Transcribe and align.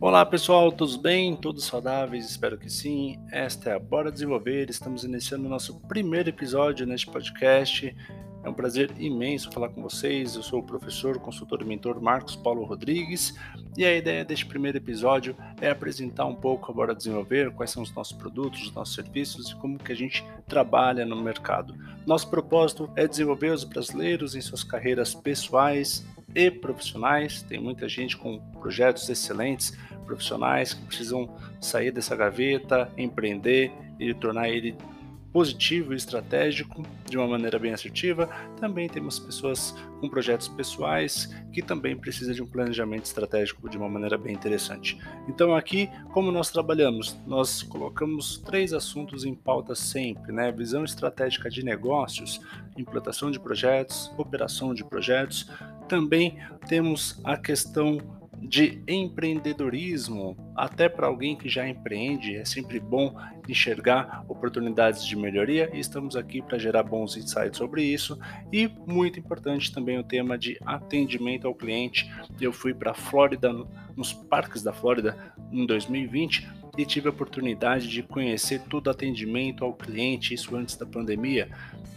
Olá 0.00 0.24
pessoal, 0.24 0.70
todos 0.70 0.94
bem? 0.94 1.34
Todos 1.34 1.64
saudáveis? 1.64 2.30
Espero 2.30 2.56
que 2.56 2.70
sim. 2.70 3.18
Esta 3.32 3.70
é 3.70 3.74
a 3.74 3.80
Bora 3.80 4.12
Desenvolver. 4.12 4.70
Estamos 4.70 5.02
iniciando 5.02 5.46
o 5.46 5.50
nosso 5.50 5.80
primeiro 5.88 6.28
episódio 6.28 6.86
neste 6.86 7.10
podcast. 7.10 7.96
É 8.44 8.48
um 8.48 8.54
prazer 8.54 8.92
imenso 8.96 9.50
falar 9.50 9.70
com 9.70 9.82
vocês. 9.82 10.36
Eu 10.36 10.42
sou 10.44 10.60
o 10.60 10.62
professor, 10.62 11.18
consultor 11.18 11.62
e 11.62 11.64
mentor 11.64 12.00
Marcos 12.00 12.36
Paulo 12.36 12.62
Rodrigues 12.62 13.34
e 13.76 13.84
a 13.84 13.92
ideia 13.92 14.24
deste 14.24 14.46
primeiro 14.46 14.78
episódio 14.78 15.36
é 15.60 15.68
apresentar 15.68 16.26
um 16.26 16.34
pouco 16.36 16.70
a 16.70 16.74
Bora 16.74 16.94
Desenvolver, 16.94 17.50
quais 17.50 17.72
são 17.72 17.82
os 17.82 17.92
nossos 17.92 18.16
produtos, 18.16 18.62
os 18.62 18.72
nossos 18.72 18.94
serviços 18.94 19.50
e 19.50 19.56
como 19.56 19.78
que 19.78 19.90
a 19.90 19.96
gente 19.96 20.24
trabalha 20.46 21.04
no 21.04 21.20
mercado. 21.20 21.74
Nosso 22.06 22.30
propósito 22.30 22.88
é 22.94 23.04
desenvolver 23.08 23.50
os 23.50 23.64
brasileiros 23.64 24.36
em 24.36 24.40
suas 24.40 24.62
carreiras 24.62 25.12
pessoais 25.12 26.06
e 26.34 26.50
profissionais. 26.50 27.42
Tem 27.42 27.60
muita 27.60 27.88
gente 27.88 28.16
com 28.16 28.38
projetos 28.60 29.08
excelentes, 29.08 29.76
profissionais 30.04 30.72
que 30.72 30.82
precisam 30.86 31.28
sair 31.60 31.90
dessa 31.90 32.16
gaveta, 32.16 32.90
empreender 32.96 33.72
e 33.98 34.14
tornar 34.14 34.48
ele 34.48 34.76
positivo 35.32 35.92
e 35.92 35.96
estratégico 35.96 36.82
de 37.08 37.16
uma 37.16 37.26
maneira 37.26 37.58
bem 37.58 37.72
assertiva. 37.72 38.28
Também 38.58 38.88
temos 38.88 39.18
pessoas 39.18 39.74
com 40.00 40.08
projetos 40.08 40.48
pessoais 40.48 41.34
que 41.52 41.62
também 41.62 41.96
precisam 41.96 42.34
de 42.34 42.42
um 42.42 42.46
planejamento 42.46 43.04
estratégico 43.04 43.68
de 43.68 43.76
uma 43.76 43.88
maneira 43.88 44.16
bem 44.16 44.34
interessante. 44.34 44.98
Então 45.28 45.54
aqui, 45.54 45.90
como 46.12 46.32
nós 46.32 46.50
trabalhamos, 46.50 47.16
nós 47.26 47.62
colocamos 47.62 48.38
três 48.38 48.72
assuntos 48.72 49.24
em 49.24 49.34
pauta 49.34 49.74
sempre, 49.74 50.32
né? 50.32 50.50
Visão 50.50 50.84
estratégica 50.84 51.50
de 51.50 51.62
negócios, 51.62 52.40
implantação 52.76 53.30
de 53.30 53.38
projetos, 53.38 54.10
operação 54.16 54.72
de 54.72 54.84
projetos. 54.84 55.48
Também 55.88 56.38
temos 56.68 57.20
a 57.24 57.36
questão 57.36 57.98
de 58.40 58.82
empreendedorismo, 58.86 60.36
até 60.56 60.88
para 60.88 61.06
alguém 61.06 61.36
que 61.36 61.48
já 61.48 61.68
empreende, 61.68 62.36
é 62.36 62.44
sempre 62.44 62.78
bom 62.78 63.14
enxergar 63.48 64.24
oportunidades 64.28 65.04
de 65.04 65.16
melhoria 65.16 65.70
e 65.72 65.80
estamos 65.80 66.14
aqui 66.14 66.40
para 66.40 66.58
gerar 66.58 66.82
bons 66.82 67.16
insights 67.16 67.58
sobre 67.58 67.82
isso. 67.82 68.18
E 68.52 68.68
muito 68.86 69.18
importante 69.18 69.72
também 69.72 69.98
o 69.98 70.04
tema 70.04 70.38
de 70.38 70.58
atendimento 70.64 71.46
ao 71.46 71.54
cliente. 71.54 72.10
Eu 72.40 72.52
fui 72.52 72.72
para 72.72 72.92
a 72.92 72.94
Flórida, 72.94 73.52
nos 73.96 74.12
parques 74.12 74.62
da 74.62 74.72
Flórida, 74.72 75.16
em 75.50 75.66
2020 75.66 76.48
e 76.78 76.86
tive 76.86 77.08
a 77.08 77.10
oportunidade 77.10 77.88
de 77.88 78.04
conhecer 78.04 78.60
todo 78.60 78.86
o 78.86 78.90
atendimento 78.90 79.64
ao 79.64 79.74
cliente, 79.74 80.32
isso 80.32 80.54
antes 80.54 80.76
da 80.76 80.86
pandemia, 80.86 81.48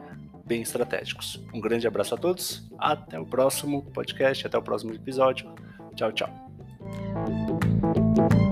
bem 0.47 0.63
estratégicos. 0.63 1.43
Um 1.53 1.61
grande 1.61 1.87
abraço 1.87 2.15
a 2.15 2.19
todos. 2.19 2.69
Até 2.79 3.21
o 3.21 3.27
próximo 3.27 3.83
podcast, 3.93 4.47
até 4.47 4.57
o 4.57 4.63
próximo 4.63 4.95
episódio. 4.95 5.53
Tchau, 5.95 6.13
tchau. 6.13 6.50
You. 6.83 8.50